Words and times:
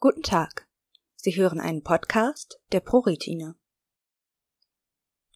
Guten 0.00 0.22
Tag. 0.22 0.68
Sie 1.16 1.34
hören 1.34 1.58
einen 1.58 1.82
Podcast 1.82 2.60
der 2.70 2.78
ProRetina. 2.78 3.56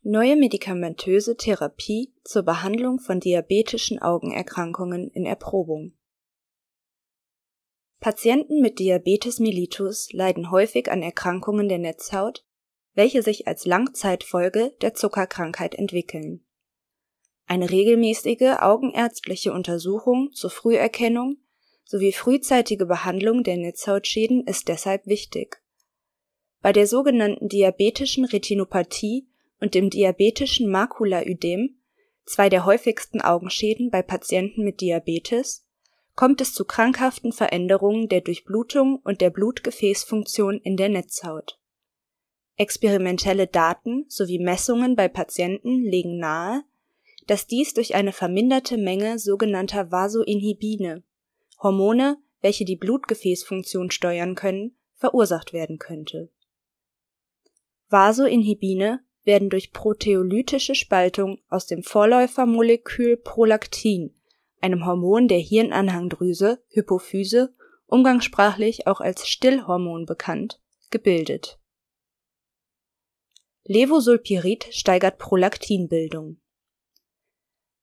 Neue 0.03 0.37
medikamentöse 0.37 1.37
Therapie 1.37 2.15
zur 2.23 2.45
Behandlung 2.45 3.01
von 3.01 3.19
diabetischen 3.19 3.99
Augenerkrankungen 4.01 5.11
in 5.11 5.27
Erprobung. 5.27 5.99
Patienten 7.99 8.61
mit 8.61 8.79
Diabetes 8.79 9.41
mellitus 9.41 10.13
leiden 10.13 10.53
häufig 10.53 10.93
an 10.93 11.03
Erkrankungen 11.03 11.69
der 11.69 11.79
Netzhaut, 11.79 12.47
welche 12.95 13.25
sich 13.25 13.49
als 13.49 13.67
Langzeitfolge 13.67 14.77
der 14.81 14.95
Zuckerkrankheit 14.95 15.75
entwickeln. 15.75 16.47
Eine 17.47 17.69
regelmäßige 17.69 18.61
augenärztliche 18.61 19.53
Untersuchung 19.53 20.31
zur 20.31 20.51
Früherkennung 20.51 21.42
sowie 21.85 22.13
frühzeitige 22.13 22.87
Behandlung 22.87 23.43
der 23.43 23.57
Netzhautschäden 23.57 24.47
ist 24.47 24.69
deshalb 24.69 25.07
wichtig. 25.07 25.63
Bei 26.61 26.73
der 26.73 26.87
sogenannten 26.87 27.49
diabetischen 27.49 28.25
Retinopathie 28.25 29.27
und 29.61 29.75
dem 29.75 29.91
diabetischen 29.91 30.71
Makulaödem, 30.71 31.77
zwei 32.25 32.49
der 32.49 32.65
häufigsten 32.65 33.21
Augenschäden 33.21 33.91
bei 33.91 34.03
Patienten 34.03 34.63
mit 34.63 34.81
Diabetes, 34.81 35.67
kommt 36.15 36.41
es 36.41 36.55
zu 36.55 36.65
krankhaften 36.65 37.33
Veränderungen 37.33 38.09
der 38.09 38.21
Durchblutung 38.21 39.01
und 39.03 39.21
der 39.21 39.31
Blutgefäßfunktion 39.31 40.59
in 40.59 40.77
der 40.77 40.89
Netzhaut. 40.89 41.59
Experimentelle 42.57 43.47
Daten 43.47 44.05
sowie 44.09 44.39
Messungen 44.39 44.95
bei 44.95 45.09
Patienten 45.09 45.83
legen 45.83 46.19
nahe, 46.19 46.65
dass 47.27 47.47
dies 47.47 47.73
durch 47.75 47.95
eine 47.95 48.13
verminderte 48.13 48.77
Menge 48.77 49.19
sogenannter 49.19 49.91
Vasoinhibine 49.91 51.03
Hormone, 51.63 52.19
welche 52.41 52.65
die 52.65 52.77
Blutgefäßfunktion 52.77 53.91
steuern 53.91 54.35
können, 54.35 54.77
verursacht 54.95 55.53
werden 55.53 55.79
könnte. 55.79 56.31
Vasoinhibine 57.89 59.05
werden 59.25 59.51
durch 59.51 59.73
proteolytische 59.73 60.75
Spaltung 60.75 61.41
aus 61.49 61.67
dem 61.67 61.83
Vorläufermolekül 61.83 63.17
Prolaktin, 63.17 64.15
einem 64.61 64.87
Hormon 64.87 65.29
der 65.29 65.39
Hirnanhangdrüse 65.39 66.63
(Hypophyse, 66.69 67.55
umgangssprachlich 67.87 68.87
auch 68.87 69.01
als 69.01 69.29
Stillhormon 69.29 70.07
bekannt), 70.07 70.61
gebildet. 70.91 71.61
Levosulpirid 73.65 74.67
steigert 74.71 75.19
Prolaktinbildung 75.19 76.41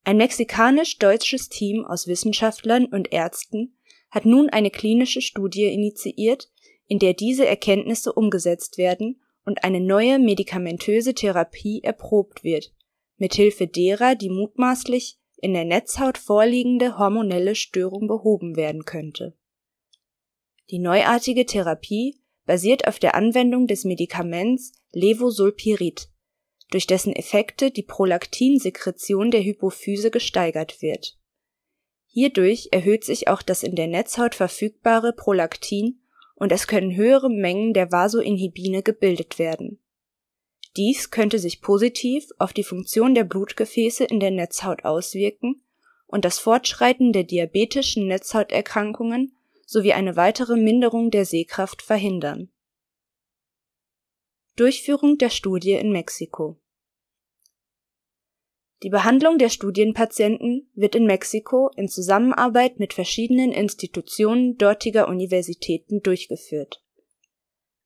ein 0.03 0.17
mexikanisch-deutsches 0.17 1.49
Team 1.49 1.85
aus 1.85 2.07
Wissenschaftlern 2.07 2.85
und 2.85 3.11
Ärzten 3.11 3.77
hat 4.09 4.25
nun 4.25 4.49
eine 4.49 4.71
klinische 4.71 5.21
Studie 5.21 5.65
initiiert, 5.65 6.49
in 6.87 6.99
der 6.99 7.13
diese 7.13 7.45
Erkenntnisse 7.45 8.13
umgesetzt 8.13 8.77
werden 8.77 9.21
und 9.45 9.63
eine 9.63 9.79
neue 9.79 10.19
medikamentöse 10.19 11.13
Therapie 11.13 11.81
erprobt 11.83 12.43
wird, 12.43 12.73
mithilfe 13.17 13.67
derer 13.67 14.15
die 14.15 14.29
mutmaßlich 14.29 15.17
in 15.37 15.53
der 15.53 15.65
Netzhaut 15.65 16.17
vorliegende 16.17 16.97
hormonelle 16.97 17.55
Störung 17.55 18.07
behoben 18.07 18.55
werden 18.55 18.85
könnte. 18.85 19.37
Die 20.69 20.79
neuartige 20.79 21.45
Therapie 21.45 22.19
basiert 22.45 22.87
auf 22.87 22.99
der 22.99 23.15
Anwendung 23.15 23.67
des 23.67 23.85
Medikaments 23.85 24.73
Levosulpirid 24.91 26.09
durch 26.71 26.87
dessen 26.87 27.13
Effekte 27.13 27.71
die 27.71 27.83
Prolaktinsekretion 27.83 29.31
der 29.31 29.43
Hypophyse 29.43 30.11
gesteigert 30.11 30.81
wird. 30.81 31.17
Hierdurch 32.07 32.69
erhöht 32.71 33.03
sich 33.03 33.27
auch 33.27 33.41
das 33.41 33.63
in 33.63 33.75
der 33.75 33.87
Netzhaut 33.87 34.35
verfügbare 34.35 35.13
Prolaktin 35.13 35.99
und 36.35 36.51
es 36.51 36.67
können 36.67 36.95
höhere 36.95 37.29
Mengen 37.29 37.73
der 37.73 37.91
Vasoinhibine 37.91 38.81
gebildet 38.83 39.39
werden. 39.39 39.79
Dies 40.77 41.11
könnte 41.11 41.39
sich 41.39 41.61
positiv 41.61 42.27
auf 42.37 42.53
die 42.53 42.63
Funktion 42.63 43.15
der 43.15 43.23
Blutgefäße 43.23 44.05
in 44.05 44.19
der 44.19 44.31
Netzhaut 44.31 44.85
auswirken 44.85 45.61
und 46.07 46.25
das 46.25 46.39
Fortschreiten 46.39 47.13
der 47.13 47.23
diabetischen 47.23 48.07
Netzhauterkrankungen 48.07 49.35
sowie 49.65 49.93
eine 49.93 50.15
weitere 50.15 50.55
Minderung 50.55 51.11
der 51.11 51.25
Sehkraft 51.25 51.81
verhindern 51.81 52.49
Durchführung 54.59 55.17
der 55.17 55.29
Studie 55.29 55.71
in 55.71 55.93
Mexiko 55.93 56.57
Die 58.81 58.89
Behandlung 58.89 59.37
der 59.37 59.49
Studienpatienten 59.49 60.69
wird 60.73 60.95
in 60.95 61.05
Mexiko 61.05 61.69
in 61.75 61.89
Zusammenarbeit 61.89 62.79
mit 62.79 62.93
verschiedenen 62.93 63.51
Institutionen 63.51 64.57
dortiger 64.57 65.09
Universitäten 65.09 66.01
durchgeführt. 66.01 66.81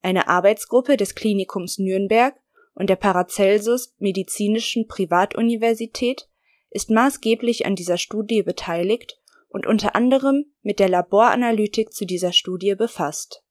Eine 0.04 0.28
Arbeitsgruppe 0.28 0.98
des 0.98 1.16
Klinikums 1.16 1.80
Nürnberg 1.80 2.36
und 2.76 2.90
der 2.90 2.96
Paracelsus 2.96 3.96
Medizinischen 3.98 4.88
Privatuniversität 4.88 6.30
ist 6.70 6.92
maßgeblich 6.92 7.66
an 7.66 7.76
dieser 7.76 7.98
Studie 7.98 8.44
beteiligt 8.44 9.20
und 9.50 9.66
unter 9.66 9.96
anderem 9.96 10.46
mit 10.62 10.80
der 10.80 10.90
Laboranalytik 10.90 11.94
zu 11.94 12.06
dieser 12.06 12.34
Studie 12.34 12.76
befasst. 12.76 13.44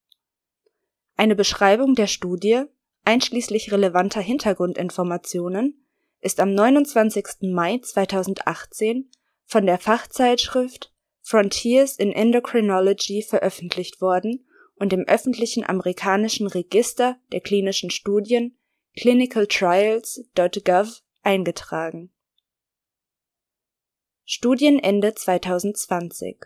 Eine 1.17 1.35
Beschreibung 1.35 1.95
der 1.95 2.09
Studie 2.09 2.65
einschließlich 3.05 3.73
relevanter 3.73 4.21
Hintergrundinformationen, 4.21 5.82
ist 6.23 6.41
am 6.41 6.55
29. 6.55 7.53
Mai 7.53 7.79
2018 7.79 9.11
von 9.45 9.67
der 9.67 9.79
Fachzeitschrift 9.79 10.93
Frontiers 11.21 11.97
in 11.97 12.13
Endocrinology 12.13 13.23
veröffentlicht 13.23 14.01
worden 14.01 14.47
und 14.77 14.93
im 14.93 15.07
öffentlichen 15.07 15.65
amerikanischen 15.65 16.47
Register 16.47 17.17
der 17.33 17.41
klinischen 17.41 17.91
Studien 17.91 18.57
clinicaltrials.gov 18.97 21.03
eingetragen. 21.23 22.13
Studienende 24.25 25.15
2020 25.15 26.45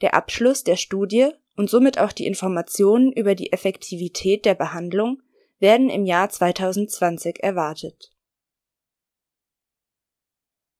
Der 0.00 0.14
Abschluss 0.14 0.64
der 0.64 0.76
Studie 0.76 1.30
und 1.56 1.70
somit 1.70 1.98
auch 1.98 2.12
die 2.12 2.26
Informationen 2.26 3.12
über 3.12 3.34
die 3.34 3.52
Effektivität 3.52 4.44
der 4.44 4.54
Behandlung 4.54 5.22
werden 5.58 5.90
im 5.90 6.04
Jahr 6.04 6.28
2020 6.28 7.42
erwartet. 7.42 8.15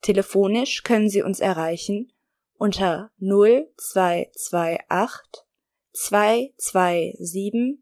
Telefonisch 0.00 0.84
können 0.84 1.08
Sie 1.08 1.22
uns 1.22 1.40
erreichen 1.40 2.12
unter 2.58 3.10
0228 3.18 5.42
227 5.92 7.80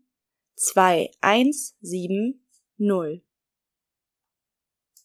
2170 0.54 3.25